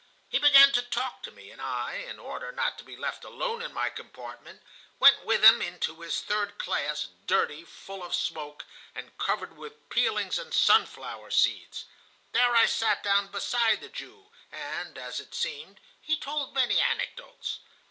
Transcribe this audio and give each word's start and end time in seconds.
He 0.29 0.39
began 0.39 0.71
to 0.71 0.81
talk 0.81 1.21
to 1.21 1.31
me, 1.31 1.51
and 1.51 1.61
I, 1.61 1.97
in 2.09 2.17
order 2.17 2.51
not 2.51 2.75
to 2.79 2.83
be 2.83 2.97
left 2.97 3.23
alone 3.23 3.61
in 3.61 3.71
my 3.71 3.91
compartment, 3.91 4.63
went 4.99 5.23
with 5.23 5.43
him 5.45 5.61
into 5.61 6.01
his 6.01 6.21
third 6.21 6.57
class, 6.57 7.09
dirty, 7.27 7.63
full 7.63 8.01
of 8.01 8.15
smoke, 8.15 8.65
and 8.95 9.15
covered 9.19 9.55
with 9.55 9.87
peelings 9.91 10.39
and 10.39 10.55
sunflower 10.55 11.29
seeds. 11.29 11.85
There 12.31 12.55
I 12.55 12.65
sat 12.65 13.03
down 13.03 13.27
beside 13.27 13.79
the 13.81 13.89
Jew, 13.89 14.31
and, 14.51 14.97
as 14.97 15.19
it 15.19 15.35
seemed, 15.35 15.79
he 16.01 16.17
told 16.17 16.55
many 16.55 16.81
anecdotes. 16.81 17.59